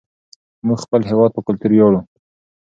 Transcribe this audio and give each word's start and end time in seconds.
موږ 0.67 0.79
د 0.81 0.83
خپل 0.85 1.01
هېواد 1.09 1.31
په 1.33 1.41
کلتور 1.47 1.71
ویاړو. 1.73 1.99